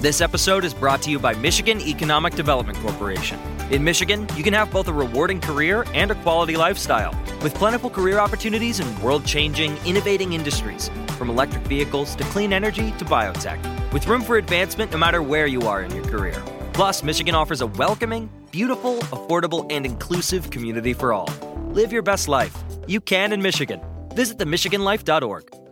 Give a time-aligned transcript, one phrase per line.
[0.00, 3.36] This episode is brought to you by Michigan Economic Development Corporation.
[3.72, 7.90] In Michigan, you can have both a rewarding career and a quality lifestyle, with plentiful
[7.90, 13.58] career opportunities in world changing, innovating industries, from electric vehicles to clean energy to biotech,
[13.92, 16.40] with room for advancement no matter where you are in your career.
[16.74, 21.28] Plus, Michigan offers a welcoming, beautiful, affordable, and inclusive community for all.
[21.72, 22.56] Live your best life.
[22.86, 23.80] You can in Michigan.
[24.14, 25.67] Visit themichiganlife.org.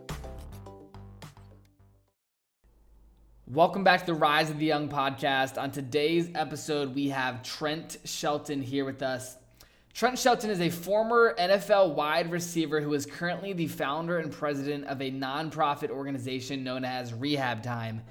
[3.49, 5.57] Welcome back to the Rise of the Young podcast.
[5.57, 9.37] On today's episode, we have Trent Shelton here with us.
[9.93, 14.83] Trent Shelton is a former NFL wide receiver who is currently the founder and president
[14.87, 18.01] of a nonprofit organization known as Rehab Time.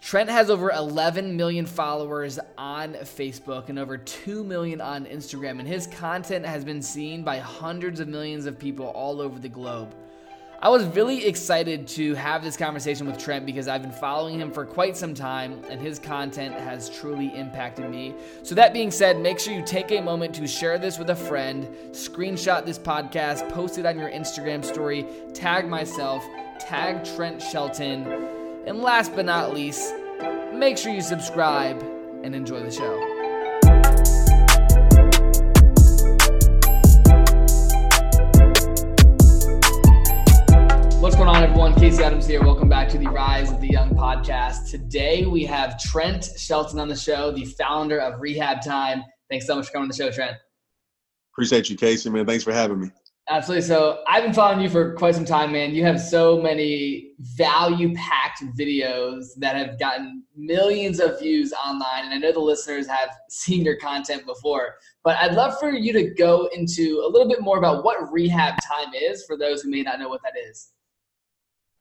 [0.00, 5.68] Trent has over 11 million followers on Facebook and over 2 million on Instagram, and
[5.68, 9.94] his content has been seen by hundreds of millions of people all over the globe.
[10.64, 14.50] I was really excited to have this conversation with Trent because I've been following him
[14.50, 18.14] for quite some time and his content has truly impacted me.
[18.42, 21.14] So, that being said, make sure you take a moment to share this with a
[21.14, 26.24] friend, screenshot this podcast, post it on your Instagram story, tag myself,
[26.58, 28.06] tag Trent Shelton,
[28.66, 29.92] and last but not least,
[30.54, 31.78] make sure you subscribe
[32.22, 33.13] and enjoy the show.
[41.24, 41.74] Going on, everyone?
[41.76, 42.44] Casey Adams here.
[42.44, 44.70] Welcome back to the Rise of the Young podcast.
[44.70, 49.02] Today we have Trent Shelton on the show, the founder of Rehab Time.
[49.30, 50.36] Thanks so much for coming on the show, Trent.
[51.32, 52.26] Appreciate you, Casey, man.
[52.26, 52.90] Thanks for having me.
[53.30, 53.62] Absolutely.
[53.62, 55.74] So I've been following you for quite some time, man.
[55.74, 62.18] You have so many value-packed videos that have gotten millions of views online, and I
[62.18, 64.74] know the listeners have seen your content before.
[65.02, 68.56] But I'd love for you to go into a little bit more about what Rehab
[68.62, 70.73] Time is for those who may not know what that is.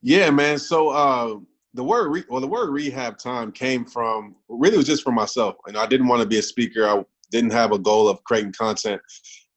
[0.03, 0.59] Yeah, man.
[0.59, 1.37] So uh,
[1.73, 5.55] the word re- well, the word rehab time came from really was just for myself.
[5.65, 6.85] And I didn't want to be a speaker.
[6.85, 9.01] I didn't have a goal of creating content.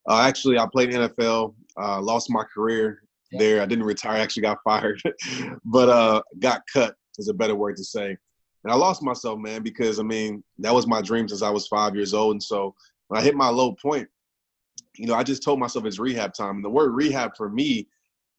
[0.09, 1.55] Uh, actually, I played NFL.
[1.77, 3.03] Uh, lost my career
[3.33, 3.39] yeah.
[3.41, 3.63] there.
[3.63, 4.19] I didn't retire.
[4.19, 5.03] I actually got fired,
[5.65, 8.17] but uh, got cut is a better word to say.
[8.65, 11.67] And I lost myself, man, because I mean that was my dream since I was
[11.67, 12.33] five years old.
[12.33, 12.73] And so
[13.09, 14.09] when I hit my low point,
[14.95, 16.57] you know, I just told myself it's rehab time.
[16.57, 17.89] And the word rehab for me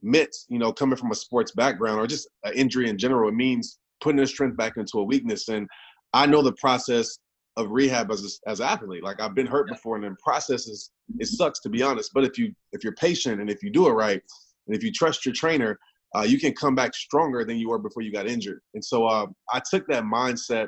[0.01, 3.35] meant, you know, coming from a sports background or just an injury in general, it
[3.35, 5.47] means putting their strength back into a weakness.
[5.47, 5.67] And
[6.13, 7.17] I know the process
[7.57, 9.03] of rehab as a, as an athlete.
[9.03, 12.11] Like I've been hurt before, and in processes it sucks to be honest.
[12.13, 14.21] But if you if you're patient and if you do it right,
[14.67, 15.79] and if you trust your trainer,
[16.15, 18.61] uh, you can come back stronger than you were before you got injured.
[18.75, 20.67] And so uh, I took that mindset,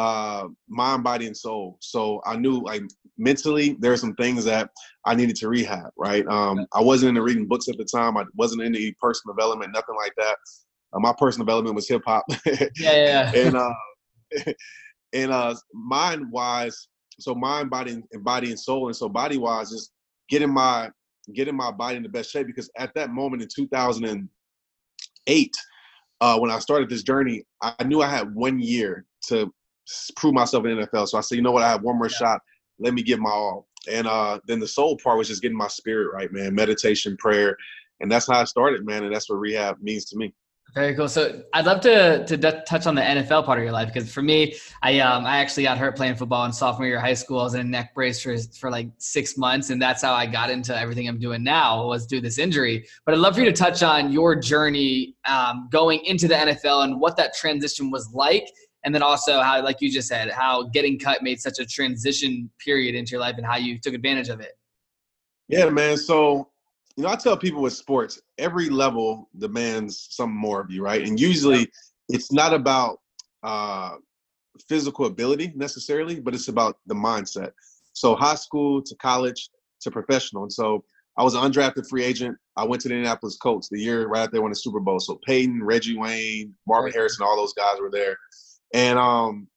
[0.00, 1.76] uh, mind, body, and soul.
[1.80, 2.80] So I knew like
[3.18, 4.70] mentally there are some things that
[5.04, 5.90] I needed to rehab.
[5.98, 6.26] Right.
[6.26, 8.16] Um, I wasn't into reading books at the time.
[8.16, 10.38] I wasn't into personal development, nothing like that.
[10.94, 12.24] Uh, my personal development was hip hop.
[12.46, 13.32] yeah, yeah.
[13.34, 13.74] and uh,
[15.12, 16.88] and uh, mind wise,
[17.18, 19.90] so mind, body, and body and soul, and so body wise is
[20.30, 20.90] getting my
[21.34, 25.52] getting my body in the best shape because at that moment in 2008,
[26.22, 29.52] uh, when I started this journey, I knew I had one year to
[30.16, 31.08] prove myself in NFL.
[31.08, 32.16] So I said, you know what, I have one more yeah.
[32.16, 32.40] shot
[32.80, 33.68] let me give my all.
[33.90, 36.54] And uh, then the soul part was just getting my spirit right, man.
[36.54, 37.56] Meditation, prayer,
[38.00, 39.04] and that's how I started, man.
[39.04, 40.34] And that's what rehab means to me.
[40.74, 41.08] Very cool.
[41.08, 44.12] So I'd love to to d- touch on the NFL part of your life because
[44.12, 47.14] for me, I um I actually got hurt playing football in sophomore year of high
[47.14, 47.40] school.
[47.40, 50.26] I was in a neck brace for for like six months, and that's how I
[50.26, 52.86] got into everything I'm doing now was due this injury.
[53.04, 56.84] But I'd love for you to touch on your journey um, going into the NFL
[56.84, 58.46] and what that transition was like,
[58.84, 62.50] and then also how like you just said how getting cut made such a transition
[62.64, 64.58] period into your life and how you took advantage of it.
[65.48, 65.96] Yeah man.
[65.96, 66.48] So
[66.96, 71.06] you know i tell people with sports every level demands some more of you right?
[71.06, 71.70] And usually
[72.08, 73.00] it's not about
[73.42, 73.96] uh,
[74.68, 77.52] physical ability necessarily but it's about the mindset.
[77.92, 79.50] So high school to college
[79.82, 80.42] to professional.
[80.42, 80.84] And so
[81.16, 82.36] I was an undrafted free agent.
[82.56, 85.00] I went to the Indianapolis Colts the year right after they won the Super Bowl.
[85.00, 88.16] So Peyton, Reggie Wayne, Marvin Harrison, all those guys were there.
[88.72, 89.48] And um,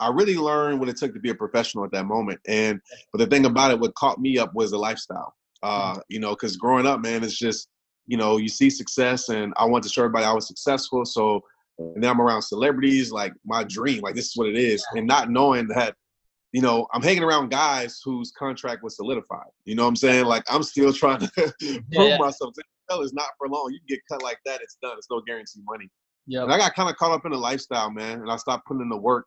[0.00, 2.40] I really learned what it took to be a professional at that moment.
[2.46, 2.80] And
[3.12, 5.34] but the thing about it, what caught me up was the lifestyle.
[5.62, 7.68] Uh, you know, because growing up, man, it's just
[8.06, 11.04] you know you see success, and I wanted to show everybody I was successful.
[11.04, 11.42] So
[11.78, 15.06] and then I'm around celebrities, like my dream, like this is what it is, and
[15.06, 15.94] not knowing that,
[16.52, 19.48] you know, I'm hanging around guys whose contract was solidified.
[19.64, 20.26] You know what I'm saying?
[20.26, 22.18] Like I'm still trying to prove yeah.
[22.18, 22.54] myself.
[22.90, 23.70] NFL is not for long.
[23.72, 24.96] You get cut like that, it's done.
[24.98, 25.88] It's no guarantee money.
[26.26, 26.44] Yeah.
[26.44, 28.88] I got kind of caught up in the lifestyle, man, and I stopped putting in
[28.88, 29.26] the work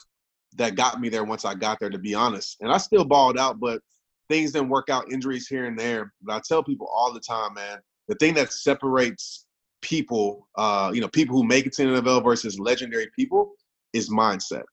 [0.56, 2.58] that got me there once I got there, to be honest.
[2.62, 3.82] And I still balled out, but
[4.30, 6.14] things didn't work out, injuries here and there.
[6.22, 9.46] But I tell people all the time, man, the thing that separates
[9.82, 13.54] people, uh, you know, people who make it to the NFL versus legendary people
[13.94, 14.64] is mindset.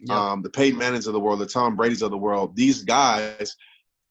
[0.00, 0.16] Yep.
[0.16, 3.56] Um, the Peyton Mannings of the world, the Tom Brady's of the world, these guys,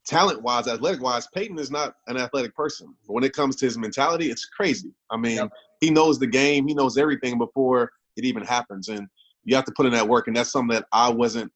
[0.06, 2.94] talent wise, athletic wise, Peyton is not an athletic person.
[3.06, 4.94] But when it comes to his mentality, it's crazy.
[5.10, 5.52] I mean, yep.
[5.82, 8.88] He knows the game, he knows everything before it even happens.
[8.88, 9.08] And
[9.44, 10.28] you have to put in that work.
[10.28, 11.52] And that's something that I wasn't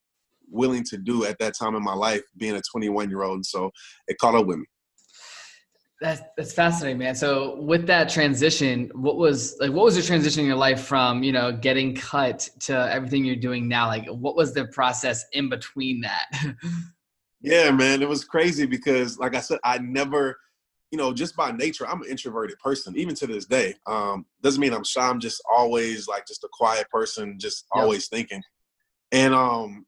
[0.49, 3.35] willing to do at that time in my life, being a 21 year old.
[3.35, 3.71] And so
[4.07, 4.65] it caught up with me.
[6.01, 7.15] That's that's fascinating, man.
[7.15, 11.23] So with that transition, what was like what was the transition in your life from,
[11.23, 13.87] you know, getting cut to everything you're doing now?
[13.87, 16.25] Like what was the process in between that?
[17.41, 20.37] yeah, man, it was crazy because like I said, I never,
[20.95, 23.73] you know, just by nature, I'm an introverted person, even to this day.
[23.85, 25.05] Um, doesn't mean I'm shy.
[25.05, 28.41] I'm just always like just a quiet person, just always thinking.
[29.11, 29.85] And um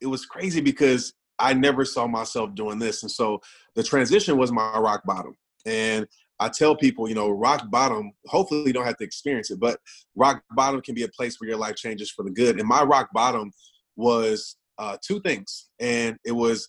[0.00, 3.02] it was crazy because I never saw myself doing this.
[3.02, 3.40] And so
[3.74, 5.36] the transition was my rock bottom.
[5.66, 6.06] And
[6.38, 9.80] I tell people, you know, rock bottom, hopefully you don't have to experience it, but
[10.14, 12.60] rock bottom can be a place where your life changes for the good.
[12.60, 13.50] And my rock bottom
[13.96, 15.70] was uh, two things.
[15.80, 16.68] And it was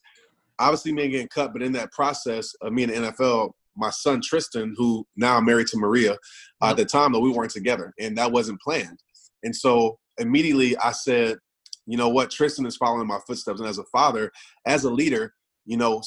[0.59, 4.21] obviously me getting cut, but in that process of me in the NFL, my son
[4.21, 6.18] Tristan, who now I'm married to Maria,
[6.62, 9.00] uh, at the time that we weren't together, and that wasn't planned.
[9.44, 11.38] And so immediately I said,
[11.85, 13.59] you know what, Tristan is following my footsteps.
[13.59, 14.31] And as a father,
[14.65, 15.33] as a leader,
[15.65, 16.01] you know,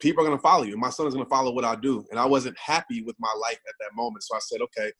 [0.00, 0.76] people are going to follow you.
[0.76, 2.04] My son is going to follow what I do.
[2.10, 4.22] And I wasn't happy with my life at that moment.
[4.22, 4.92] So I said, okay,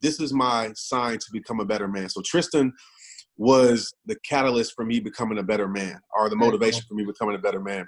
[0.00, 2.08] this is my sign to become a better man.
[2.08, 2.72] So Tristan
[3.36, 7.34] was the catalyst for me becoming a better man or the motivation for me becoming
[7.34, 7.86] a better man.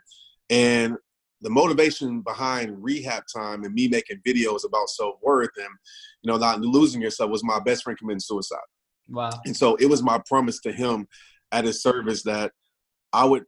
[0.50, 0.96] And
[1.44, 5.68] the motivation behind rehab time and me making videos about self-worth and
[6.22, 8.58] you know not losing yourself was my best friend committing suicide
[9.08, 11.06] wow and so it was my promise to him
[11.52, 12.50] at his service that
[13.12, 13.44] I would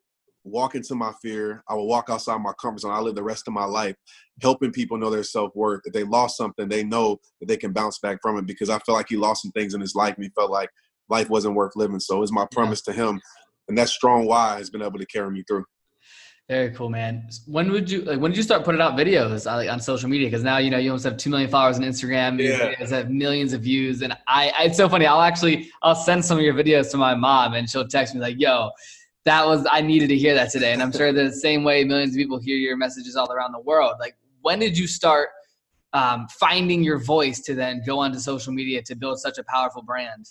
[0.46, 1.62] walk into my fear.
[1.68, 2.92] I would walk outside my comfort zone.
[2.92, 3.96] I live the rest of my life
[4.40, 5.80] helping people know their self worth.
[5.84, 8.78] If they lost something, they know that they can bounce back from it because I
[8.80, 10.70] feel like he lost some things in his life and he felt like
[11.08, 12.00] life wasn't worth living.
[12.00, 12.94] So it's my promise yeah.
[12.94, 13.20] to him.
[13.68, 15.64] And that strong why has been able to carry me through.
[16.48, 17.28] Very cool, man.
[17.46, 18.20] When would you like?
[18.20, 20.28] When did you start putting out videos on, uh, like, on social media?
[20.28, 22.40] Because now you know you almost have two million followers on Instagram.
[22.40, 22.72] Yeah.
[22.72, 25.06] videos have millions of views, and I, I, it's so funny.
[25.06, 28.20] I'll actually I'll send some of your videos to my mom, and she'll text me
[28.20, 28.70] like, "Yo,
[29.24, 32.14] that was I needed to hear that today." And I'm sure the same way millions
[32.14, 33.94] of people hear your messages all around the world.
[33.98, 35.30] Like, when did you start
[35.94, 39.82] um, finding your voice to then go onto social media to build such a powerful
[39.82, 40.28] brand?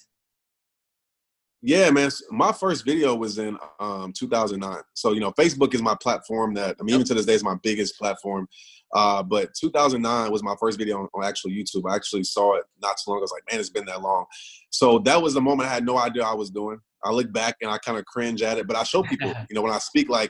[1.66, 2.12] Yeah, man.
[2.30, 4.84] My first video was in um, 2009.
[4.94, 6.54] So you know, Facebook is my platform.
[6.54, 8.48] That I mean, even to this day, is my biggest platform.
[8.94, 11.90] Uh, but 2009 was my first video on, on, actual YouTube.
[11.90, 13.18] I actually saw it not too long.
[13.18, 14.26] I was like, man, it's been that long.
[14.70, 16.78] So that was the moment I had no idea I was doing.
[17.04, 19.56] I look back and I kind of cringe at it, but I show people, you
[19.56, 20.30] know, when I speak, like,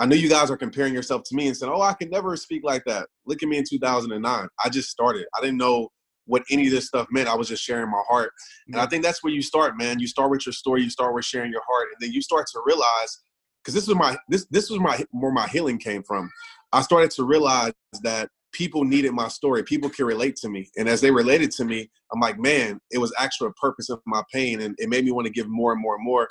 [0.00, 2.36] I know you guys are comparing yourself to me and saying, oh, I can never
[2.36, 3.06] speak like that.
[3.26, 4.48] Look at me in 2009.
[4.64, 5.26] I just started.
[5.36, 5.90] I didn't know
[6.28, 7.28] what any of this stuff meant.
[7.28, 8.32] I was just sharing my heart.
[8.66, 8.90] And I mm-hmm.
[8.90, 9.98] think that's where you start, man.
[9.98, 12.46] You start with your story, you start with sharing your heart, and then you start
[12.52, 13.18] to realize
[13.62, 16.30] because this was my this this was my where my healing came from.
[16.72, 19.62] I started to realize that people needed my story.
[19.62, 20.70] People can relate to me.
[20.76, 24.00] And as they related to me, I'm like, man, it was actually a purpose of
[24.06, 24.62] my pain.
[24.62, 26.28] And it made me want to give more and more and more.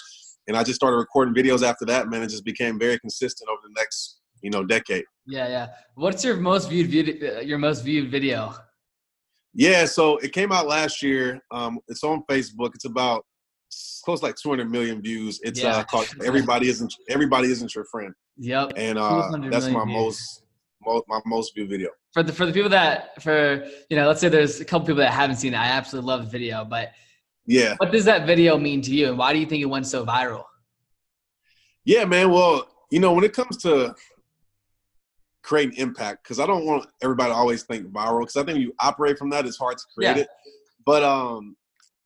[0.48, 2.24] And I just started recording videos after that, man.
[2.24, 5.04] It just became very consistent over the next, you know, decade.
[5.26, 5.68] Yeah, yeah.
[5.96, 8.56] What's your most viewed video, uh, your most viewed video?
[9.58, 11.42] Yeah, so it came out last year.
[11.50, 12.76] Um, it's on Facebook.
[12.76, 13.26] It's about
[14.06, 15.40] close like 200 million views.
[15.44, 15.78] It's yeah.
[15.78, 18.74] uh, called "Everybody Isn't Everybody Isn't Your Friend." Yep.
[18.76, 19.96] And uh, that's my views.
[19.98, 20.44] most,
[20.86, 21.90] most my most viewed video.
[22.14, 25.02] For the for the people that for you know, let's say there's a couple people
[25.02, 25.58] that haven't seen it.
[25.58, 26.92] I absolutely love the video, but
[27.48, 29.88] yeah, what does that video mean to you, and why do you think it went
[29.88, 30.44] so viral?
[31.84, 32.30] Yeah, man.
[32.30, 33.96] Well, you know, when it comes to
[35.48, 38.60] create an impact because I don't want everybody to always think viral because I think
[38.60, 40.24] you operate from that, it's hard to create yeah.
[40.24, 40.28] it.
[40.86, 41.56] But um,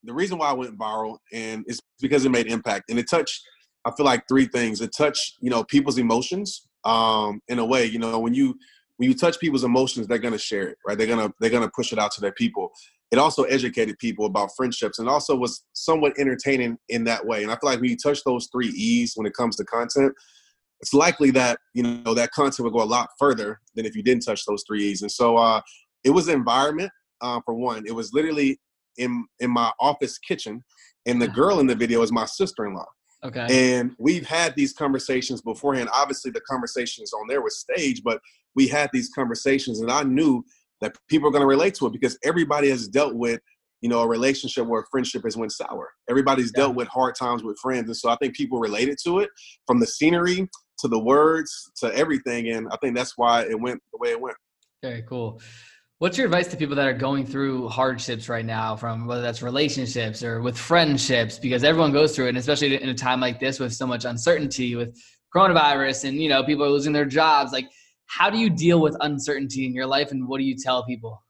[0.04, 3.42] the reason why I went viral and it's because it made impact and it touched.
[3.84, 4.80] I feel like three things.
[4.80, 7.86] It touched you know people's emotions um, in a way.
[7.86, 8.56] You know when you
[8.98, 10.96] when you touch people's emotions, they're gonna share it, right?
[10.96, 12.72] They're gonna they're gonna push it out to their people.
[13.10, 17.42] It also educated people about friendships and also was somewhat entertaining in that way.
[17.42, 20.14] And I feel like when you touch those three E's when it comes to content,
[20.82, 24.04] it's likely that you know that content would go a lot further than if you
[24.04, 25.02] didn't touch those three E's.
[25.02, 25.62] And so uh,
[26.04, 27.84] it was environment uh, for one.
[27.86, 28.60] It was literally
[28.98, 30.64] in in my office kitchen,
[31.06, 32.88] and the girl in the video is my sister-in-law.
[33.24, 33.78] Okay.
[33.78, 35.90] And we've had these conversations beforehand.
[35.94, 38.20] Obviously, the conversations on there was staged, but
[38.56, 40.44] we had these conversations, and I knew
[40.82, 43.40] that people are going to relate to it because everybody has dealt with,
[43.82, 45.92] you know, a relationship where a friendship has went sour.
[46.10, 46.64] Everybody's yeah.
[46.64, 49.30] dealt with hard times with friends, and so I think people related to it
[49.68, 50.50] from the scenery
[50.82, 54.22] to the words to everything, and I think that's why it went the way it
[54.22, 54.38] went.
[54.82, 55.42] Very cool.
[56.00, 59.44] What's your advice to people that are going through hardships right now, from whether that's
[59.44, 61.38] relationships or with friendships?
[61.38, 64.06] Because everyone goes through it, and especially in a time like this with so much
[64.06, 64.98] uncertainty with
[65.34, 67.52] coronavirus and you know people are losing their jobs.
[67.52, 67.68] Like,
[68.08, 71.24] how do you deal with uncertainty in your life, and what do you tell people?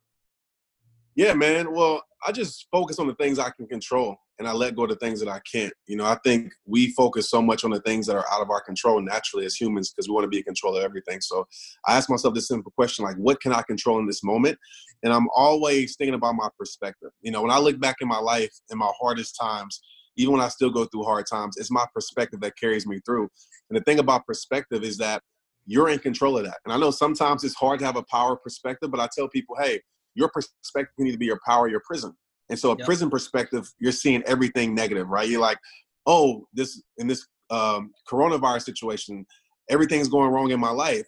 [1.15, 1.73] Yeah, man.
[1.73, 4.89] Well, I just focus on the things I can control and I let go of
[4.89, 5.71] the things that I can't.
[5.85, 8.49] You know, I think we focus so much on the things that are out of
[8.49, 11.21] our control naturally as humans because we want to be in control of everything.
[11.21, 11.45] So
[11.85, 14.57] I ask myself this simple question like, what can I control in this moment?
[15.03, 17.11] And I'm always thinking about my perspective.
[17.21, 19.79] You know, when I look back in my life in my hardest times,
[20.17, 23.29] even when I still go through hard times, it's my perspective that carries me through.
[23.69, 25.21] And the thing about perspective is that
[25.67, 26.57] you're in control of that.
[26.65, 29.55] And I know sometimes it's hard to have a power perspective, but I tell people,
[29.61, 29.81] hey,
[30.15, 32.15] your perspective need to be your power, your prison.
[32.51, 32.85] And so, a yep.
[32.85, 35.27] prison perspective, you're seeing everything negative, right?
[35.27, 35.57] You're like,
[36.05, 39.25] oh, this in this um, coronavirus situation,
[39.69, 41.07] everything's going wrong in my life.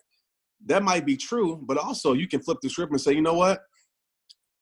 [0.65, 3.33] That might be true, but also you can flip the script and say, you know
[3.33, 3.59] what?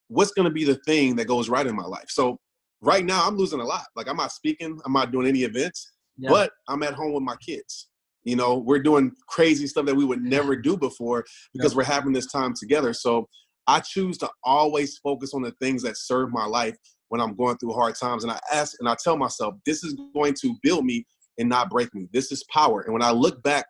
[0.07, 2.07] What's going to be the thing that goes right in my life?
[2.09, 2.39] So,
[2.81, 3.85] right now, I'm losing a lot.
[3.95, 7.35] Like, I'm not speaking, I'm not doing any events, but I'm at home with my
[7.35, 7.89] kids.
[8.23, 12.13] You know, we're doing crazy stuff that we would never do before because we're having
[12.13, 12.93] this time together.
[12.93, 13.27] So
[13.67, 16.75] I choose to always focus on the things that serve my life
[17.09, 18.23] when I'm going through hard times.
[18.23, 21.05] And I ask and I tell myself, this is going to build me
[21.37, 22.07] and not break me.
[22.13, 22.81] This is power.
[22.81, 23.65] And when I look back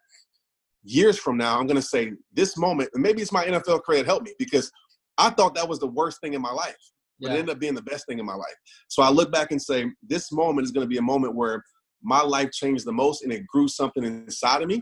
[0.83, 3.99] years from now, I'm going to say, this moment, and maybe it's my NFL career
[3.99, 4.71] that helped me because
[5.17, 6.77] I thought that was the worst thing in my life,
[7.19, 7.35] but yeah.
[7.35, 8.55] it ended up being the best thing in my life.
[8.87, 11.63] So I look back and say, this moment is going to be a moment where
[12.01, 14.81] my life changed the most and it grew something inside of me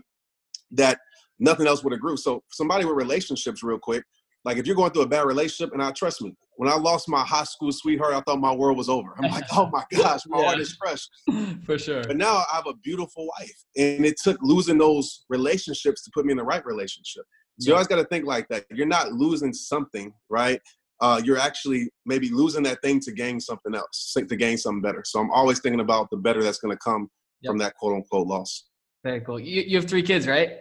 [0.72, 0.98] that
[1.38, 2.16] nothing else would have grew.
[2.16, 4.04] So somebody with relationships, real quick,
[4.44, 7.08] like if you're going through a bad relationship, and I trust me, when I lost
[7.08, 9.14] my high school sweetheart, I thought my world was over.
[9.18, 10.44] I'm like, oh my gosh, my yeah.
[10.44, 11.10] heart is crushed.
[11.64, 12.04] For sure.
[12.04, 16.26] But now I have a beautiful wife, and it took losing those relationships to put
[16.26, 17.24] me in the right relationship.
[17.58, 18.64] So you always got to think like that.
[18.70, 20.60] You're not losing something, right?
[21.02, 25.02] Uh, you're actually maybe losing that thing to gain something else, to gain something better.
[25.04, 27.10] So I'm always thinking about the better that's going to come
[27.42, 27.50] yep.
[27.50, 28.64] from that quote unquote loss.
[29.02, 29.40] Very cool.
[29.40, 30.58] You, you have three kids, right?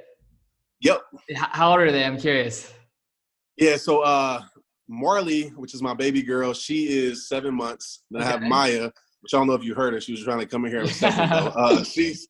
[0.81, 1.01] Yep.
[1.35, 2.05] How old are they?
[2.05, 2.73] I'm curious.
[3.59, 4.41] Yeah, so uh
[4.87, 8.03] Marley, which is my baby girl, she is seven months.
[8.09, 8.29] Then okay.
[8.29, 8.89] I have Maya,
[9.21, 10.01] which I don't know if you heard her.
[10.01, 10.91] She was trying to come in here ago.
[11.55, 12.27] Uh, she's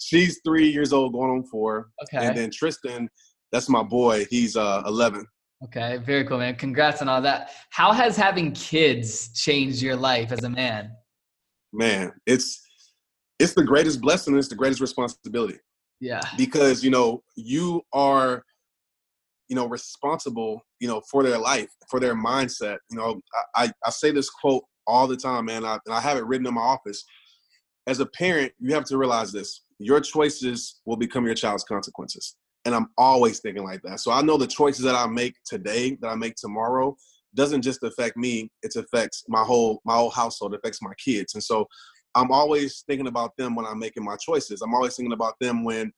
[0.00, 1.90] she's three years old, going on four.
[2.02, 2.26] Okay.
[2.26, 3.08] And then Tristan,
[3.52, 4.26] that's my boy.
[4.30, 5.26] He's uh eleven.
[5.62, 6.56] Okay, very cool, man.
[6.56, 7.50] Congrats on all that.
[7.68, 10.90] How has having kids changed your life as a man?
[11.72, 12.60] Man, it's
[13.38, 14.36] it's the greatest blessing.
[14.38, 15.58] It's the greatest responsibility.
[16.00, 16.22] Yeah.
[16.38, 18.42] Because you know you are
[19.50, 22.78] you know, responsible, you know, for their life, for their mindset.
[22.88, 23.20] You know,
[23.54, 26.46] I, I say this quote all the time, man, I, and I have it written
[26.46, 27.04] in my office.
[27.88, 32.36] As a parent, you have to realize this your choices will become your child's consequences.
[32.64, 34.00] And I'm always thinking like that.
[34.00, 36.96] So I know the choices that I make today, that I make tomorrow,
[37.34, 41.34] doesn't just affect me, it affects my whole my whole household, it affects my kids.
[41.34, 41.66] And so
[42.14, 44.62] I'm always thinking about them when I'm making my choices.
[44.62, 45.92] I'm always thinking about them when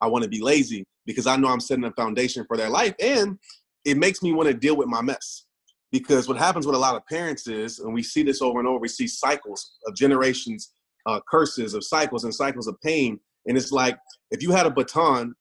[0.00, 2.94] I want to be lazy because I know I'm setting a foundation for their life.
[3.00, 3.38] And
[3.84, 5.44] it makes me want to deal with my mess.
[5.92, 8.68] Because what happens with a lot of parents is, and we see this over and
[8.68, 10.72] over, we see cycles of generations,
[11.06, 13.20] uh, curses of cycles and cycles of pain.
[13.46, 13.96] And it's like
[14.32, 15.34] if you had a baton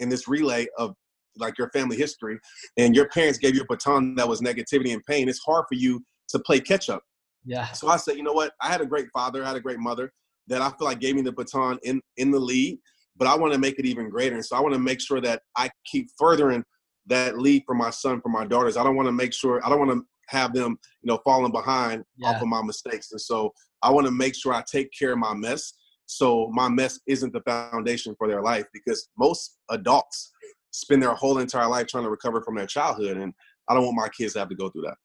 [0.00, 0.94] in this relay of
[1.38, 2.38] like your family history,
[2.76, 5.76] and your parents gave you a baton that was negativity and pain, it's hard for
[5.76, 7.02] you to play catch up.
[7.44, 7.70] Yeah.
[7.72, 8.52] So I said, you know what?
[8.60, 10.12] I had a great father, I had a great mother
[10.48, 12.78] that I feel like gave me the baton in in the lead
[13.16, 14.34] but I want to make it even greater.
[14.34, 16.64] And so I want to make sure that I keep furthering
[17.06, 18.76] that lead for my son, for my daughters.
[18.76, 21.52] I don't want to make sure I don't want to have them, you know, falling
[21.52, 22.30] behind yeah.
[22.30, 23.12] off of my mistakes.
[23.12, 23.52] And so
[23.82, 25.74] I want to make sure I take care of my mess
[26.06, 30.32] so my mess isn't the foundation for their life because most adults
[30.70, 33.32] spend their whole entire life trying to recover from their childhood and
[33.68, 34.96] I don't want my kids to have to go through that.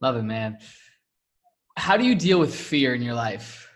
[0.00, 0.58] Love it, man.
[1.76, 3.70] How do you deal with fear in your life?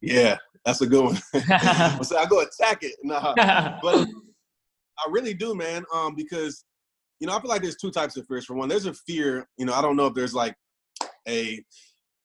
[0.00, 1.16] Yeah, that's a good one.
[1.16, 2.94] so I go attack it.
[3.02, 3.34] Nah.
[3.82, 4.08] but
[4.98, 5.84] I really do, man.
[5.94, 6.64] Um, because
[7.20, 8.46] you know, I feel like there's two types of fears.
[8.46, 9.46] For one, there's a fear.
[9.56, 10.54] You know, I don't know if there's like
[11.28, 11.62] a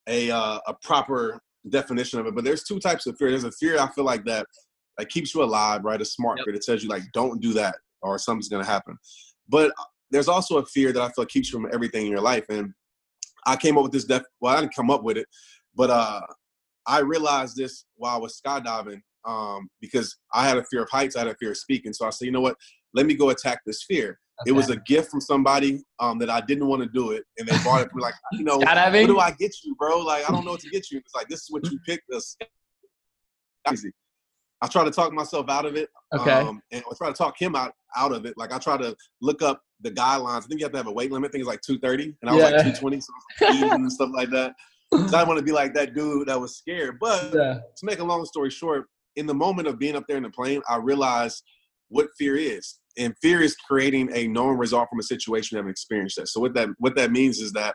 [0.08, 3.30] a uh, a proper definition of it, but there's two types of fear.
[3.30, 4.46] There's a fear I feel like that
[4.96, 6.00] that keeps you alive, right?
[6.00, 6.44] A smart yep.
[6.44, 8.96] fear that tells you like, don't do that, or something's gonna happen.
[9.48, 9.72] But
[10.10, 12.72] there's also a fear that I feel keeps you from everything in your life, and
[13.46, 14.04] I came up with this.
[14.04, 15.26] Def- well, I didn't come up with it,
[15.76, 16.20] but uh,
[16.88, 21.14] I realized this while I was skydiving um, because I had a fear of heights.
[21.14, 21.92] I had a fear of speaking.
[21.92, 22.56] So I said, you know what?
[22.94, 24.18] Let me go attack this fear.
[24.40, 24.50] Okay.
[24.50, 27.46] It was a gift from somebody um, that I didn't want to do it, and
[27.46, 29.98] they bought it for like, you know, what do I get you, bro?
[29.98, 30.98] Like, I don't know what to get you.
[30.98, 32.04] It's like this is what you picked.
[32.08, 32.36] This
[33.72, 33.90] easy.
[34.62, 35.88] I try to talk myself out of it.
[36.14, 36.30] Okay.
[36.30, 38.34] Um, and I try to talk him out out of it.
[38.36, 40.44] Like I try to look up the guidelines.
[40.44, 41.30] I think you have to have a weight limit.
[41.30, 42.56] I think it's like 230, and I was yeah.
[42.56, 43.12] like 220, so
[43.52, 44.54] eating and stuff like that.
[44.92, 46.98] I I want to be like that dude that was scared.
[47.00, 47.54] But yeah.
[47.76, 50.30] to make a long story short, in the moment of being up there in the
[50.30, 51.42] plane, I realized
[51.88, 52.78] what fear is.
[52.96, 56.28] And fear is creating a known result from a situation you haven't experienced that.
[56.28, 57.74] So what that what that means is that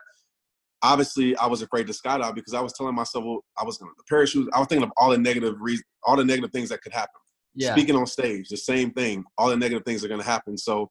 [0.82, 3.92] obviously I was afraid to skydive because I was telling myself well, I was gonna
[4.08, 4.48] parachute.
[4.52, 7.20] I was thinking of all the negative reasons, all the negative things that could happen.
[7.54, 7.72] Yeah.
[7.72, 9.24] Speaking on stage, the same thing.
[9.38, 10.58] All the negative things are gonna happen.
[10.58, 10.90] So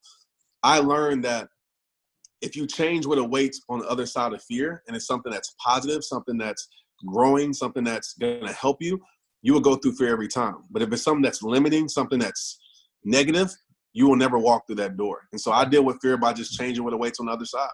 [0.63, 1.47] I learned that
[2.43, 5.55] if you change what awaits on the other side of fear, and it's something that's
[5.63, 6.67] positive, something that's
[7.07, 8.99] growing, something that's gonna help you,
[9.41, 10.57] you will go through fear every time.
[10.69, 12.59] But if it's something that's limiting, something that's
[13.03, 13.49] negative,
[13.93, 15.21] you will never walk through that door.
[15.31, 17.69] And so I deal with fear by just changing what awaits on the other side.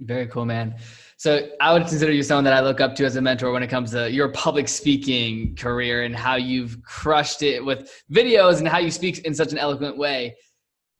[0.00, 0.76] Very cool, man.
[1.18, 3.62] So I would consider you someone that I look up to as a mentor when
[3.62, 8.66] it comes to your public speaking career and how you've crushed it with videos and
[8.68, 10.34] how you speak in such an eloquent way.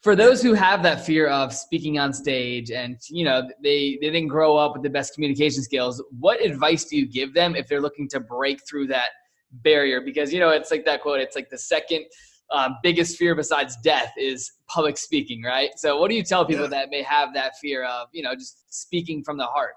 [0.02, 4.10] For those who have that fear of speaking on stage and you know they, they
[4.10, 7.68] didn't grow up with the best communication skills, what advice do you give them if
[7.68, 9.08] they're looking to break through that
[9.52, 10.00] barrier?
[10.00, 12.06] Because you know it's like that quote, it's like the second
[12.50, 15.70] um, biggest fear besides death is public speaking, right?
[15.76, 16.70] So, what do you tell people yeah.
[16.70, 19.74] that may have that fear of, you know, just speaking from the heart?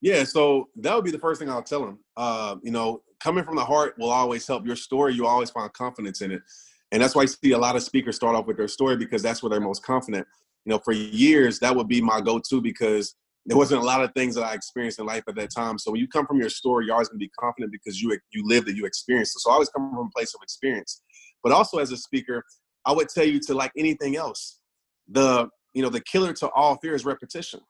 [0.00, 1.98] Yeah, so that would be the first thing I'll tell them.
[2.16, 5.14] Uh, you know, coming from the heart will always help your story.
[5.14, 6.42] You always find confidence in it.
[6.92, 9.22] And that's why I see a lot of speakers start off with their story because
[9.22, 10.26] that's where they're most confident.
[10.64, 13.14] You know, for years, that would be my go to because
[13.46, 15.78] there wasn't a lot of things that I experienced in life at that time.
[15.78, 18.16] So when you come from your story, you're always going to be confident because you
[18.32, 19.40] you lived it, you experienced it.
[19.40, 21.02] So I always come from a place of experience.
[21.42, 22.44] But also as a speaker,
[22.84, 24.60] I would tell you to like anything else,
[25.08, 27.60] the you know the killer to all fear is repetition.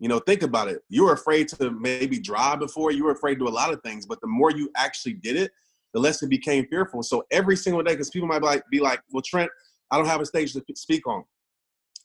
[0.00, 0.80] You know, think about it.
[0.88, 2.90] You were afraid to maybe drive before.
[2.90, 5.36] You were afraid to do a lot of things, but the more you actually did
[5.36, 5.52] it,
[5.94, 7.02] the less it became fearful.
[7.02, 9.50] So every single day, because people might be like, be like, "Well, Trent,
[9.90, 11.24] I don't have a stage to speak on."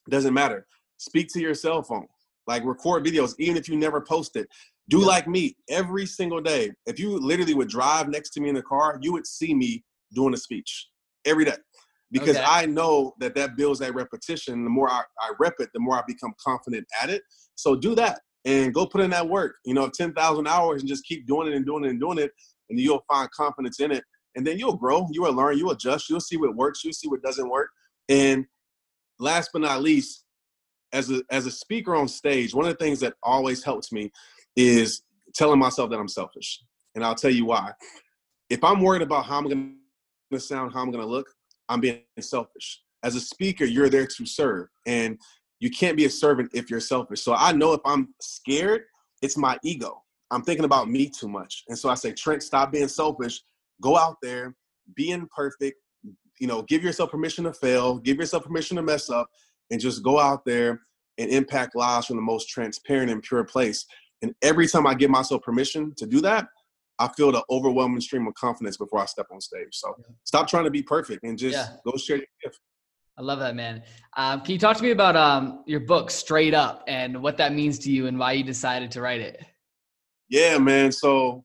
[0.07, 0.65] It doesn't matter.
[0.97, 2.07] Speak to your cell phone.
[2.47, 4.47] Like record videos, even if you never post it.
[4.89, 6.71] Do like me every single day.
[6.87, 9.83] If you literally would drive next to me in the car, you would see me
[10.13, 10.87] doing a speech
[11.25, 11.57] every day
[12.11, 12.45] because okay.
[12.45, 14.63] I know that that builds that repetition.
[14.63, 17.21] The more I, I rep it, the more I become confident at it.
[17.55, 19.55] So do that and go put in that work.
[19.65, 22.31] You know, 10,000 hours and just keep doing it and doing it and doing it.
[22.69, 24.03] And you'll find confidence in it.
[24.35, 27.07] And then you'll grow, you will learn, you'll adjust, you'll see what works, you'll see
[27.07, 27.69] what doesn't work.
[28.09, 28.45] And
[29.19, 30.23] last but not least,
[30.93, 34.11] as a, as a speaker on stage, one of the things that always helps me
[34.55, 35.01] is
[35.35, 36.61] telling myself that I'm selfish.
[36.95, 37.73] And I'll tell you why.
[38.49, 39.77] If I'm worried about how I'm
[40.31, 41.27] to sound, how I'm to look,
[41.67, 42.81] I'm being selfish.
[43.03, 45.17] As a speaker, you're there to serve, and
[45.59, 47.21] you can't be a servant if you're selfish.
[47.21, 48.81] So I know if I'm scared,
[49.21, 50.03] it's my ego.
[50.31, 51.63] I'm thinking about me too much.
[51.67, 53.41] And so I say, Trent, stop being selfish.
[53.81, 54.55] Go out there,
[54.95, 55.77] be imperfect.
[56.39, 59.27] You know, give yourself permission to fail, give yourself permission to mess up,
[59.71, 60.81] and just go out there
[61.17, 63.85] and impact lives from the most transparent and pure place.
[64.21, 66.47] And every time I give myself permission to do that,
[66.99, 69.69] I feel the overwhelming stream of confidence before I step on stage.
[69.71, 70.05] So yeah.
[70.25, 71.77] stop trying to be perfect and just yeah.
[71.85, 72.59] go share your gift.
[73.17, 73.83] I love that, man.
[74.15, 77.53] Um, can you talk to me about um, your book, Straight Up, and what that
[77.53, 79.43] means to you and why you decided to write it?
[80.29, 80.91] Yeah, man.
[80.91, 81.43] So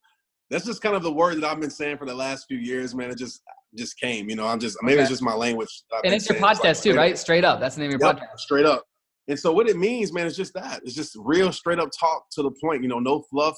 [0.51, 2.95] that's just kind of the word that I've been saying for the last few years,
[2.95, 3.11] man.
[3.11, 3.43] It just
[3.77, 4.47] just came, you know.
[4.47, 5.03] I'm just maybe okay.
[5.03, 5.83] it's just my language.
[6.05, 7.19] And it's your podcast too, right?
[7.19, 7.61] Straight Up.
[7.61, 8.39] That's the name of your yep, podcast.
[8.39, 8.85] Straight Up.
[9.27, 10.83] And so what it means, man, is just that.
[10.85, 13.57] It's just real straight up talk to the point, you know, no fluff,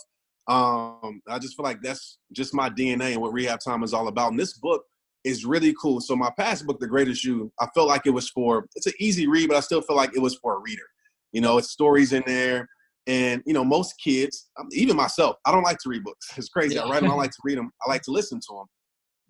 [0.48, 4.08] um, I just feel like that's just my DNA and what rehab time is all
[4.08, 4.30] about.
[4.30, 4.84] And this book
[5.24, 6.00] is really cool.
[6.00, 8.92] So my past book, The Greatest You, I felt like it was for it's an
[9.00, 10.84] easy read, but I still feel like it was for a reader.
[11.32, 12.68] You know, it's stories in there.
[13.07, 16.31] And you know, most kids, um, even myself, I don't like to read books.
[16.37, 16.79] It's crazy.
[16.79, 17.11] I write them.
[17.11, 17.71] I like to read them.
[17.87, 18.66] I like to listen to them.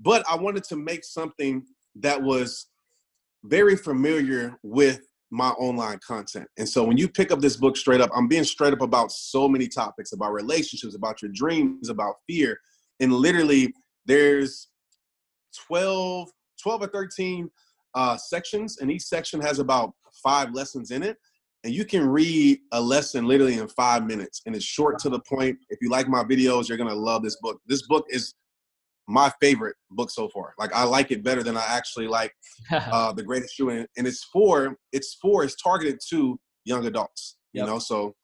[0.00, 1.64] But I wanted to make something
[1.96, 2.68] that was
[3.44, 6.46] very familiar with my online content.
[6.56, 9.10] And so when you pick up this book straight up, I'm being straight up about
[9.10, 12.58] so many topics about relationships, about your dreams, about fear.
[13.00, 13.74] And literally,
[14.06, 14.68] there's
[15.66, 16.30] 12,
[16.62, 17.50] 12 or 13
[17.94, 21.16] uh, sections, and each section has about five lessons in it.
[21.66, 25.18] And you can read a lesson literally in five minutes, and it's short to the
[25.18, 25.58] point.
[25.68, 27.60] If you like my videos, you're gonna love this book.
[27.66, 28.34] This book is
[29.08, 30.54] my favorite book so far.
[30.60, 32.32] Like I like it better than I actually like
[32.70, 37.36] uh, the Greatest You, and, and it's for it's for it's targeted to young adults.
[37.52, 37.64] Yep.
[37.64, 38.14] You know, so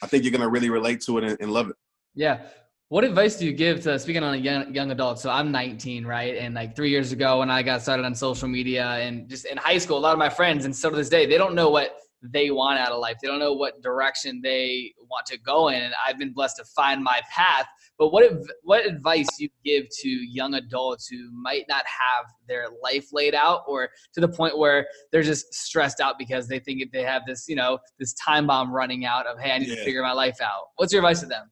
[0.00, 1.76] I think you're gonna really relate to it and, and love it.
[2.14, 2.42] Yeah.
[2.88, 5.18] What advice do you give to speaking on a young young adult?
[5.18, 6.36] So I'm 19, right?
[6.36, 9.56] And like three years ago, when I got started on social media and just in
[9.56, 11.68] high school, a lot of my friends, and still to this day, they don't know
[11.68, 13.16] what they want out of life.
[13.20, 15.82] They don't know what direction they want to go in.
[15.82, 17.66] And I've been blessed to find my path.
[17.98, 18.24] But what
[18.62, 23.62] what advice you give to young adults who might not have their life laid out,
[23.66, 27.22] or to the point where they're just stressed out because they think if they have
[27.26, 29.76] this, you know, this time bomb running out of, hey, I need yeah.
[29.76, 30.68] to figure my life out.
[30.76, 31.50] What's your advice to them?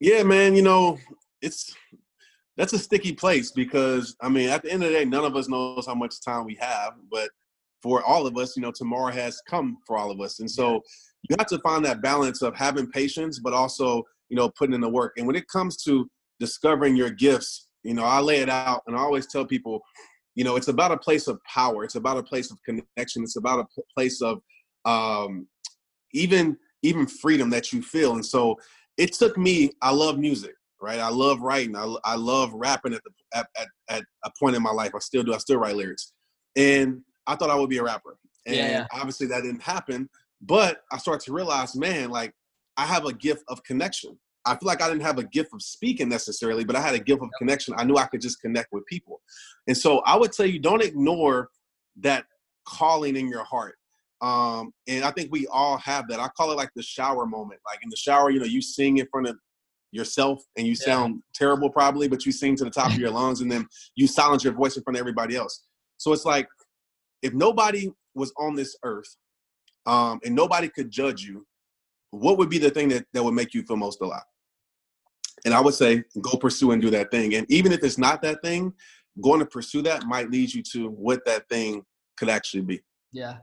[0.00, 0.98] Yeah, man, you know,
[1.42, 1.74] it's
[2.56, 5.36] that's a sticky place because I mean, at the end of the day, none of
[5.36, 7.30] us knows how much time we have, but
[7.82, 10.40] for all of us, you know, tomorrow has come for all of us.
[10.40, 10.82] And so
[11.28, 14.80] you have to find that balance of having patience, but also, you know, putting in
[14.80, 15.14] the work.
[15.16, 16.08] And when it comes to
[16.40, 19.80] discovering your gifts, you know, I lay it out and I always tell people,
[20.34, 21.84] you know, it's about a place of power.
[21.84, 23.22] It's about a place of connection.
[23.22, 24.40] It's about a place of
[24.84, 25.46] um,
[26.12, 28.14] even even freedom that you feel.
[28.14, 28.56] And so
[28.96, 29.72] it took me.
[29.82, 31.00] I love music, right?
[31.00, 31.74] I love writing.
[31.76, 34.92] I, I love rapping at the at, at, at a point in my life.
[34.94, 35.34] I still do.
[35.34, 36.12] I still write lyrics,
[36.56, 38.18] and I thought I would be a rapper.
[38.46, 38.86] And yeah.
[38.92, 40.08] obviously that didn't happen.
[40.40, 42.32] But I started to realize, man, like
[42.76, 44.18] I have a gift of connection.
[44.44, 46.98] I feel like I didn't have a gift of speaking necessarily, but I had a
[46.98, 47.74] gift of connection.
[47.76, 49.20] I knew I could just connect with people.
[49.66, 51.50] And so I would tell you, don't ignore
[52.00, 52.24] that
[52.66, 53.76] calling in your heart.
[54.20, 56.18] Um, and I think we all have that.
[56.18, 57.60] I call it like the shower moment.
[57.66, 59.36] Like in the shower, you know, you sing in front of
[59.90, 61.20] yourself and you sound yeah.
[61.34, 64.44] terrible probably, but you sing to the top of your lungs and then you silence
[64.44, 65.64] your voice in front of everybody else.
[65.98, 66.48] So it's like
[67.22, 69.16] if nobody was on this earth
[69.86, 71.46] um, and nobody could judge you,
[72.10, 74.22] what would be the thing that, that would make you feel most alive?
[75.44, 77.34] And I would say go pursue and do that thing.
[77.34, 78.72] And even if it's not that thing,
[79.20, 81.82] going to pursue that might lead you to what that thing
[82.16, 82.80] could actually be.
[83.12, 83.38] Yeah.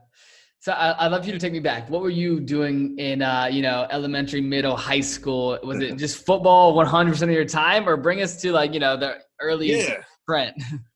[0.60, 1.88] So I, would love you to take me back.
[1.88, 5.58] What were you doing in, uh, you know, elementary, middle, high school?
[5.62, 8.96] Was it just football 100% of your time, or bring us to like, you know,
[8.96, 10.02] the earliest yeah.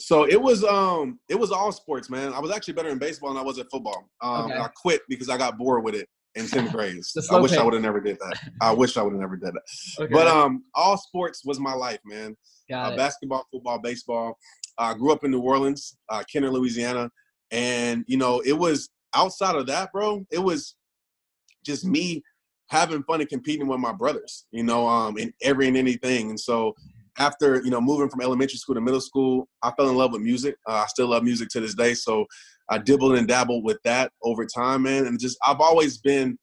[0.00, 2.32] so it was um it was all sports, man.
[2.32, 4.08] I was actually better in baseball than I was at football.
[4.20, 4.58] Um, okay.
[4.58, 7.02] I quit because I got bored with it in 10th grade.
[7.30, 8.38] I wish I would have never did that.
[8.60, 10.04] I wish I would have never did that.
[10.04, 10.12] Okay.
[10.12, 12.36] But um, all sports was my life, man.
[12.72, 14.38] Uh, basketball, football, baseball.
[14.78, 17.10] I grew up in New Orleans, uh, Kenner, Louisiana,
[17.50, 20.24] and you know it was outside of that, bro.
[20.30, 20.76] It was
[21.64, 22.22] just me
[22.68, 26.30] having fun and competing with my brothers, you know, um, in every and anything.
[26.30, 26.74] And so
[27.18, 30.22] after you know moving from elementary school to middle school, I fell in love with
[30.22, 30.56] music.
[30.68, 31.94] Uh, I still love music to this day.
[31.94, 32.26] So
[32.68, 35.06] I dibbled and dabbled with that over time, man.
[35.06, 36.38] And just I've always been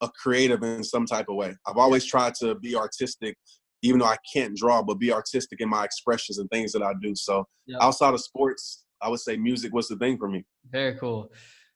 [0.00, 1.54] a creative in some type of way.
[1.66, 3.36] I've always tried to be artistic,
[3.82, 6.92] even though I can't draw, but be artistic in my expressions and things that I
[7.00, 7.14] do.
[7.14, 7.46] So
[7.80, 10.44] outside of sports, I would say music was the thing for me.
[10.70, 11.30] Very cool.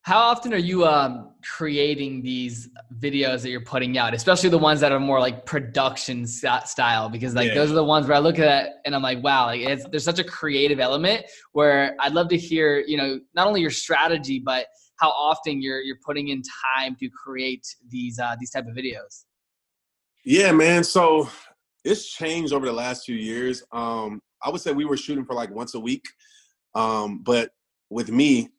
[0.06, 2.68] How often are you um, creating these
[3.00, 7.08] videos that you're putting out, especially the ones that are more like production style?
[7.08, 7.54] Because like yeah.
[7.54, 10.04] those are the ones where I look at and I'm like, wow, like it's, there's
[10.04, 14.38] such a creative element where I'd love to hear, you know, not only your strategy
[14.38, 14.66] but
[15.00, 16.40] how often you're you're putting in
[16.76, 19.24] time to create these uh, these type of videos.
[20.24, 20.84] Yeah, man.
[20.84, 21.28] So
[21.84, 23.64] it's changed over the last few years.
[23.72, 26.04] Um, I would say we were shooting for like once a week,
[26.76, 27.50] um, but
[27.90, 28.50] with me,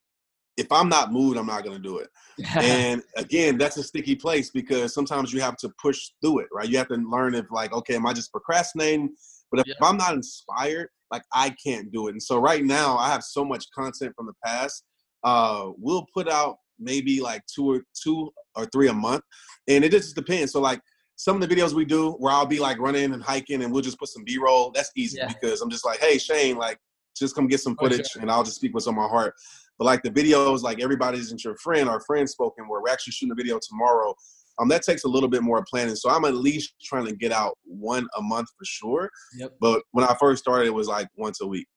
[0.57, 2.09] if I'm not moved, I'm not going to do it.
[2.55, 6.67] and again, that's a sticky place because sometimes you have to push through it, right?
[6.67, 9.15] You have to learn if like, okay, am I just procrastinating?
[9.51, 9.75] But if, yeah.
[9.79, 12.11] if I'm not inspired, like I can't do it.
[12.11, 14.83] And so right now, I have so much content from the past.
[15.23, 19.23] Uh, we'll put out maybe like two or two or three a month,
[19.67, 20.51] and it just depends.
[20.51, 20.81] So like
[21.15, 23.81] some of the videos we do where I'll be like running and hiking, and we'll
[23.81, 24.71] just put some B-roll.
[24.71, 25.27] That's easy yeah.
[25.27, 26.77] because I'm just like, hey Shane, like
[27.17, 28.21] just come get some footage, sure.
[28.21, 29.33] and I'll just speak what's on my heart.
[29.77, 33.11] But like the videos, like everybody isn't your friend, our friend spoken where we're actually
[33.11, 34.15] shooting a video tomorrow.
[34.59, 35.95] Um, that takes a little bit more planning.
[35.95, 39.09] So I'm at least trying to get out one a month for sure.
[39.37, 39.53] Yep.
[39.61, 41.67] But when I first started, it was like once a week.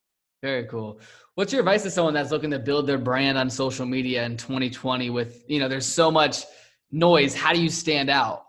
[0.42, 1.00] Very cool.
[1.34, 4.38] What's your advice to someone that's looking to build their brand on social media in
[4.38, 6.44] 2020 with, you know, there's so much
[6.90, 7.34] noise.
[7.34, 8.44] How do you stand out?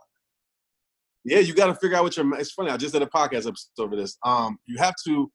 [1.23, 2.71] Yeah, you got to figure out what your, it's funny.
[2.71, 4.17] I just did a podcast episode for this.
[4.23, 5.29] Um, you have to,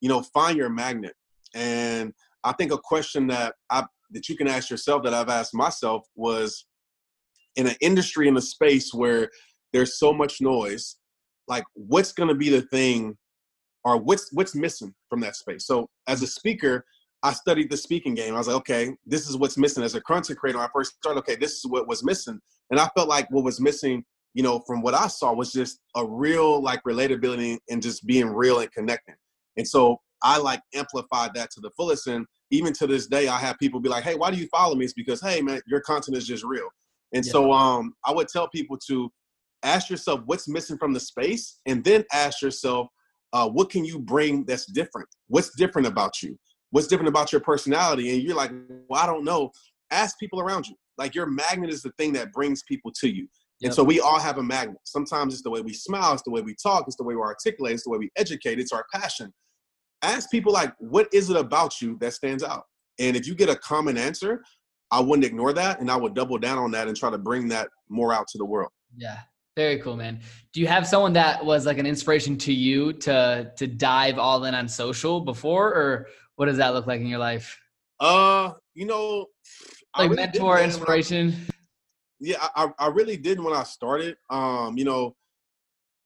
[0.00, 1.14] you know, find your magnet.
[1.54, 2.12] And
[2.46, 6.06] I think a question that I that you can ask yourself that I've asked myself
[6.14, 6.64] was
[7.56, 9.30] in an industry in a space where
[9.72, 10.96] there's so much noise,
[11.48, 13.16] like what's going to be the thing
[13.84, 15.66] or what's what's missing from that space.
[15.66, 16.84] So as a speaker,
[17.24, 18.34] I studied the speaking game.
[18.34, 19.82] I was like, okay, this is what's missing.
[19.82, 22.38] As a content creator, I first started, okay, this is what was missing.
[22.70, 24.04] And I felt like what was missing,
[24.34, 28.28] you know, from what I saw was just a real like relatability and just being
[28.28, 29.16] real and connecting.
[29.56, 32.06] And so I like amplified that to the fullest.
[32.06, 34.74] And even to this day, I have people be like, "Hey, why do you follow
[34.74, 36.68] me?" It's because, hey, man, your content is just real.
[37.12, 37.32] And yeah.
[37.32, 39.10] so um, I would tell people to
[39.62, 42.88] ask yourself what's missing from the space, and then ask yourself,
[43.32, 45.08] uh, what can you bring that's different?
[45.28, 46.38] What's different about you?
[46.70, 48.12] What's different about your personality?
[48.12, 48.50] And you're like,
[48.88, 49.50] well, I don't know.
[49.90, 50.74] Ask people around you.
[50.98, 53.28] Like your magnet is the thing that brings people to you.
[53.60, 53.68] Yep.
[53.68, 54.78] And so we all have a magnet.
[54.84, 57.22] Sometimes it's the way we smile, it's the way we talk, it's the way we
[57.22, 59.32] articulate, it's the way we educate, it's our passion.
[60.02, 62.64] Ask people like, what is it about you that stands out?
[62.98, 64.42] And if you get a common answer,
[64.90, 67.48] I wouldn't ignore that and I would double down on that and try to bring
[67.48, 68.70] that more out to the world.
[68.96, 69.18] Yeah.
[69.56, 70.20] Very cool, man.
[70.52, 74.44] Do you have someone that was like an inspiration to you to to dive all
[74.44, 77.58] in on social before or what does that look like in your life?
[77.98, 79.26] Uh, you know,
[79.96, 81.34] like really mentor inspiration.
[81.48, 81.54] I,
[82.20, 84.16] yeah, I, I really did when I started.
[84.28, 85.16] Um, you know,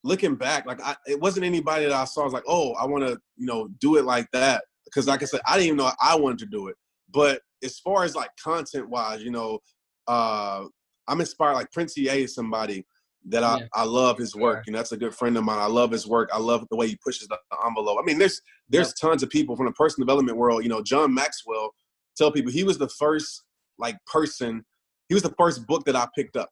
[0.02, 2.22] looking back, like I, it wasn't anybody that I saw.
[2.22, 4.64] I was like, oh, I want to, you know, do it like that.
[4.84, 6.76] Because, like I said, I didn't even know I wanted to do it.
[7.10, 9.60] But as far as like content wise, you know,
[10.08, 10.64] uh,
[11.08, 11.54] I'm inspired.
[11.54, 12.86] Like Prince EA is somebody
[13.26, 13.66] that I, yeah.
[13.74, 14.66] I love his work.
[14.66, 15.58] You know, that's a good friend of mine.
[15.58, 16.30] I love his work.
[16.32, 17.98] I love the way he pushes the envelope.
[18.00, 19.08] I mean, there's there's yeah.
[19.08, 20.62] tons of people from the personal development world.
[20.62, 21.70] You know, John Maxwell.
[22.16, 23.44] Tell people he was the first
[23.78, 24.64] like person.
[25.08, 26.50] He was the first book that I picked up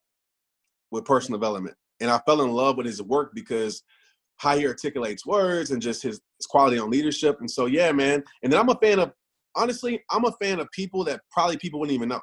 [0.90, 3.82] with personal development, and I fell in love with his work because
[4.37, 7.38] how he articulates words and just his, his quality on leadership.
[7.40, 8.22] And so, yeah, man.
[8.42, 9.12] And then I'm a fan of
[9.56, 12.20] honestly, I'm a fan of people that probably people wouldn't even know.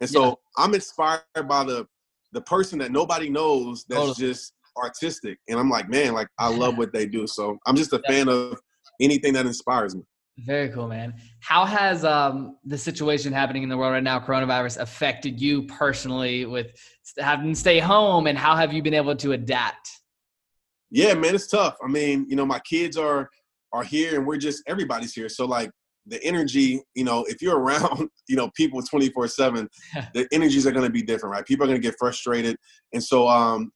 [0.00, 0.34] And so yeah.
[0.56, 1.86] I'm inspired by the
[2.32, 4.28] the person that nobody knows that's totally.
[4.28, 5.38] just artistic.
[5.48, 7.26] And I'm like, man, like I love what they do.
[7.26, 8.58] So I'm just a fan of
[9.00, 10.02] anything that inspires me.
[10.44, 11.14] Very cool, man.
[11.40, 16.46] How has um, the situation happening in the world right now, coronavirus, affected you personally
[16.46, 16.68] with
[17.18, 19.90] having to stay home, and how have you been able to adapt?
[20.90, 21.76] Yeah, man, it's tough.
[21.82, 23.28] I mean, you know, my kids are
[23.72, 25.28] are here, and we're just everybody's here.
[25.28, 25.70] So like,
[26.06, 29.68] the energy, you know, if you're around, you know, people 24 seven,
[30.14, 31.46] the energies are going to be different, right?
[31.46, 32.56] People are going to get frustrated.
[32.92, 33.72] And so, um,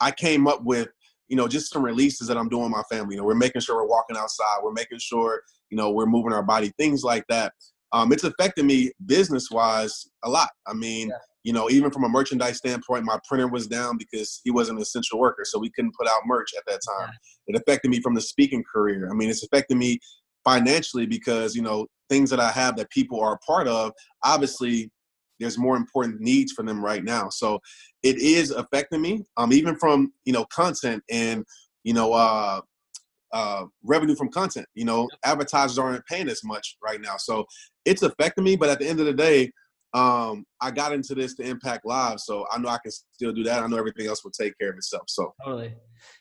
[0.00, 0.88] I came up with,
[1.26, 3.16] you know, just some releases that I'm doing with my family.
[3.16, 4.58] You know, we're making sure we're walking outside.
[4.62, 7.52] We're making sure, you know, we're moving our body, things like that.
[7.92, 10.50] Um, it's affected me business wise a lot.
[10.66, 11.14] I mean, yeah.
[11.42, 14.82] you know, even from a merchandise standpoint, my printer was down because he wasn't an
[14.82, 17.10] essential worker, so we couldn't put out merch at that time.
[17.46, 17.54] Yeah.
[17.54, 19.08] It affected me from the speaking career.
[19.10, 19.98] I mean, it's affected me
[20.44, 23.92] financially because you know things that I have that people are a part of.
[24.24, 24.90] Obviously,
[25.40, 27.28] there's more important needs for them right now.
[27.28, 27.60] So
[28.02, 29.24] it is affecting me.
[29.36, 31.44] Um, even from you know content and
[31.84, 32.60] you know uh,
[33.32, 34.66] uh, revenue from content.
[34.74, 37.46] You know, advertisers aren't paying as much right now, so
[37.84, 38.56] it's affecting me.
[38.56, 39.50] But at the end of the day,
[39.94, 43.42] um, I got into this to impact lives, so I know I can still do
[43.44, 43.62] that.
[43.62, 45.04] I know everything else will take care of itself.
[45.08, 45.74] So totally,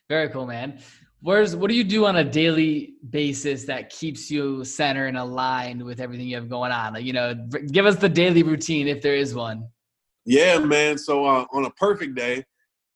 [0.09, 0.79] very cool, man.
[1.21, 5.83] Where's what do you do on a daily basis that keeps you centered and aligned
[5.83, 6.93] with everything you have going on?
[6.93, 7.33] Like, you know,
[7.71, 9.67] give us the daily routine if there is one.
[10.25, 10.97] Yeah, man.
[10.97, 12.43] So uh, on a perfect day,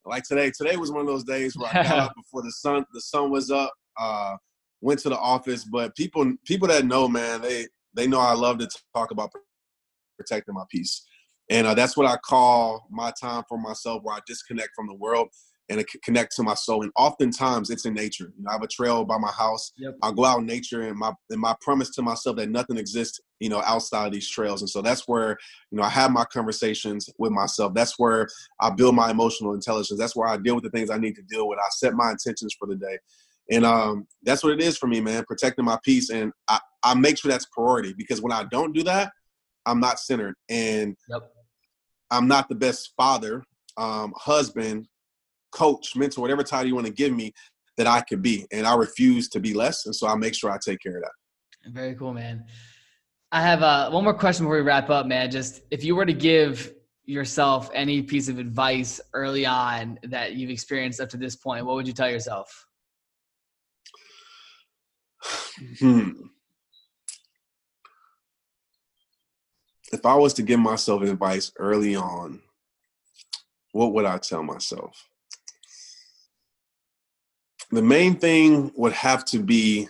[0.06, 2.86] like today, today was one of those days where I got up before the sun
[2.94, 3.74] the sun was up.
[3.98, 4.38] Uh,
[4.82, 8.58] went to the office, but people people that know, man, they they know I love
[8.60, 9.32] to talk about
[10.18, 11.04] protecting my peace,
[11.50, 14.96] and uh, that's what I call my time for myself, where I disconnect from the
[14.96, 15.30] world
[15.72, 16.84] and connect to my soul.
[16.84, 18.34] And oftentimes it's in nature.
[18.38, 19.72] You know, I have a trail by my house.
[19.78, 19.96] Yep.
[20.02, 23.20] I go out in nature and my and my promise to myself that nothing exists,
[23.40, 24.62] you know, outside of these trails.
[24.62, 25.38] And so that's where,
[25.72, 27.74] you know, I have my conversations with myself.
[27.74, 28.28] That's where
[28.60, 30.00] I build my emotional intelligence.
[30.00, 31.60] That's where I deal with the things I need to deal with.
[31.60, 32.98] I set my intentions for the day.
[33.52, 36.10] And um, that's what it is for me, man, protecting my peace.
[36.10, 39.12] And I, I make sure that's priority because when I don't do that,
[39.66, 40.36] I'm not centered.
[40.50, 41.30] And yep.
[42.10, 43.44] I'm not the best father,
[43.78, 44.88] um, husband,
[45.52, 47.34] coach, mentor, whatever title you want to give me
[47.78, 48.48] that I could be.
[48.52, 49.86] And I refuse to be less.
[49.86, 51.72] And so I make sure I take care of that.
[51.74, 52.46] Very cool, man.
[53.34, 55.30] I have uh, one more question before we wrap up, man.
[55.30, 56.74] Just if you were to give
[57.06, 61.76] yourself any piece of advice early on that you've experienced up to this point, what
[61.76, 62.68] would you tell yourself?
[65.80, 66.10] Hmm.
[69.94, 72.42] If I was to give myself advice early on,
[73.74, 75.12] what would I tell myself?
[77.72, 79.88] the main thing would have to be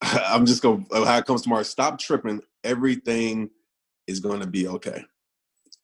[0.02, 1.62] I'm just going to how it comes tomorrow.
[1.62, 2.40] Stop tripping.
[2.64, 3.50] Everything
[4.06, 5.04] is going to be okay.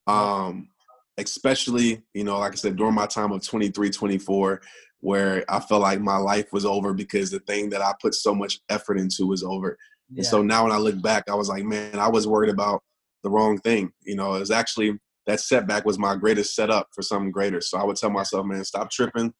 [0.09, 0.71] Um,
[1.19, 4.61] especially, you know, like I said, during my time of 23, 24,
[5.01, 8.35] where I felt like my life was over because the thing that I put so
[8.35, 9.79] much effort into was over.
[10.11, 10.19] Yeah.
[10.19, 12.83] And so now when I look back, I was like, man, I was worried about
[13.23, 13.93] the wrong thing.
[14.03, 17.61] You know, it was actually that setback was my greatest setup for something greater.
[17.61, 19.33] So I would tell myself, man, stop tripping,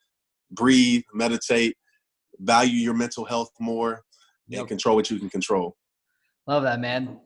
[0.51, 1.77] breathe, meditate,
[2.39, 4.03] value your mental health more,
[4.49, 4.61] yep.
[4.61, 5.77] and control what you can control.
[6.47, 7.19] Love that, man.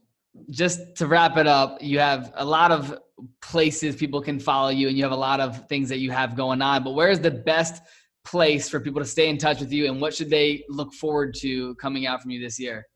[0.50, 2.98] just to wrap it up, you have a lot of
[3.40, 6.36] places people can follow you and you have a lot of things that you have
[6.36, 6.82] going on.
[6.82, 7.82] But where is the best
[8.24, 11.34] place for people to stay in touch with you and what should they look forward
[11.40, 12.86] to coming out from you this year?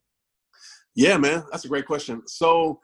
[0.95, 2.23] Yeah, man, that's a great question.
[2.27, 2.81] So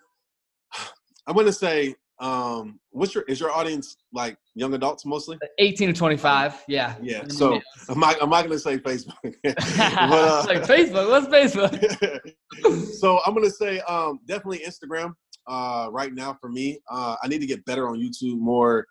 [1.27, 5.39] I'm going to say, um, what's your is your audience like young adults mostly?
[5.59, 6.65] 18 to 25.
[6.69, 6.95] Yeah.
[7.03, 7.27] Yeah.
[7.27, 9.17] So I'm not I'm not to say Facebook.
[9.43, 11.11] but, uh, like Facebook.
[11.11, 12.93] What's Facebook?
[13.01, 15.15] so I'm to say um, definitely Instagram.
[15.49, 18.87] Uh, right now for me, uh, I need to get better on YouTube more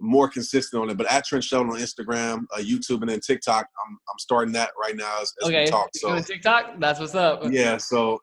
[0.00, 0.96] more consistent on it.
[0.96, 4.70] But at Trent Shelton on Instagram, uh, YouTube, and then TikTok, I'm I'm starting that
[4.80, 5.64] right now as, as okay.
[5.64, 5.90] we talk.
[5.94, 7.42] So TikTok, that's what's up.
[7.50, 7.76] Yeah.
[7.76, 8.20] So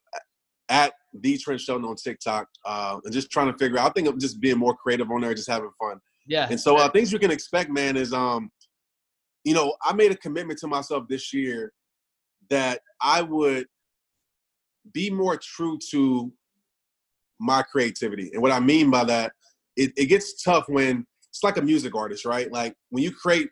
[0.70, 3.90] at the Trent Shelton on TikTok, uh, and just trying to figure out.
[3.90, 6.00] I think I'm just being more creative on there, just having fun.
[6.28, 6.48] Yeah.
[6.50, 8.52] And so uh, things you can expect, man, is um,
[9.44, 11.72] you know, I made a commitment to myself this year
[12.50, 13.68] that I would
[14.94, 16.32] be more true to
[17.40, 18.32] my creativity.
[18.34, 19.32] And what I mean by that,
[19.76, 21.06] it, it gets tough when
[21.38, 22.52] it's like a music artist, right?
[22.52, 23.50] Like when you create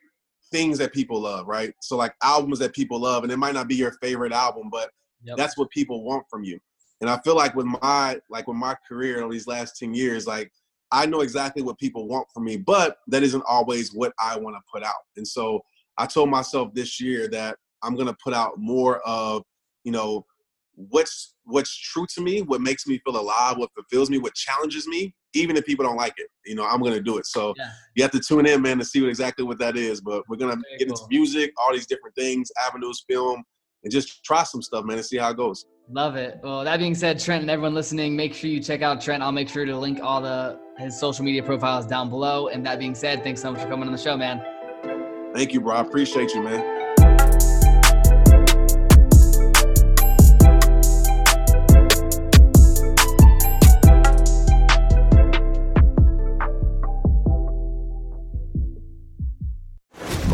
[0.51, 1.71] things that people love, right?
[1.81, 4.89] So like albums that people love, and it might not be your favorite album, but
[5.23, 5.37] yep.
[5.37, 6.59] that's what people want from you.
[7.01, 10.25] And I feel like with my like with my career over these last 10 years,
[10.25, 10.51] like
[10.91, 14.55] I know exactly what people want from me, but that isn't always what I want
[14.55, 15.03] to put out.
[15.15, 15.61] And so
[15.99, 19.43] I told myself this year that I'm gonna put out more of,
[19.83, 20.25] you know,
[20.73, 24.87] what's what's true to me, what makes me feel alive, what fulfills me, what challenges
[24.87, 26.27] me, even if people don't like it.
[26.45, 27.25] You know, I'm gonna do it.
[27.25, 27.69] So yeah.
[27.95, 30.01] you have to tune in, man, to see what exactly what that is.
[30.01, 30.97] But we're gonna Very get cool.
[30.97, 33.43] into music, all these different things, avenues, film,
[33.83, 35.65] and just try some stuff, man, and see how it goes.
[35.89, 36.39] Love it.
[36.43, 39.21] Well, that being said, Trent and everyone listening, make sure you check out Trent.
[39.21, 42.49] I'll make sure to link all the his social media profiles down below.
[42.49, 44.41] And that being said, thanks so much for coming on the show, man.
[45.33, 45.75] Thank you, bro.
[45.75, 46.74] I appreciate you, man.